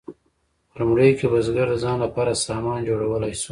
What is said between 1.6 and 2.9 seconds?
د ځان لپاره سامان